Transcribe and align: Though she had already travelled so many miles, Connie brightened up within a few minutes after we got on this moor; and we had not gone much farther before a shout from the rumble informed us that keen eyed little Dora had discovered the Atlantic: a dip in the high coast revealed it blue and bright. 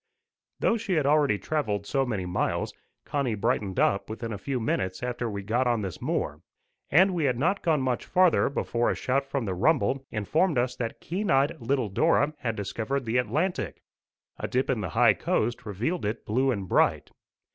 Though 0.59 0.77
she 0.77 0.93
had 0.93 1.05
already 1.05 1.37
travelled 1.37 1.85
so 1.85 2.07
many 2.07 2.25
miles, 2.25 2.73
Connie 3.05 3.35
brightened 3.35 3.79
up 3.79 4.09
within 4.09 4.33
a 4.33 4.37
few 4.39 4.59
minutes 4.59 5.03
after 5.03 5.29
we 5.29 5.43
got 5.43 5.67
on 5.67 5.83
this 5.83 6.01
moor; 6.01 6.41
and 6.89 7.13
we 7.13 7.25
had 7.25 7.37
not 7.37 7.61
gone 7.61 7.81
much 7.83 8.03
farther 8.07 8.49
before 8.49 8.89
a 8.89 8.95
shout 8.95 9.27
from 9.27 9.45
the 9.45 9.53
rumble 9.53 10.03
informed 10.09 10.57
us 10.57 10.75
that 10.77 11.01
keen 11.01 11.29
eyed 11.29 11.55
little 11.61 11.87
Dora 11.89 12.33
had 12.39 12.55
discovered 12.55 13.05
the 13.05 13.17
Atlantic: 13.19 13.83
a 14.39 14.47
dip 14.47 14.71
in 14.71 14.81
the 14.81 14.89
high 14.97 15.13
coast 15.13 15.67
revealed 15.67 16.03
it 16.03 16.25
blue 16.25 16.49
and 16.49 16.67
bright. 16.67 17.11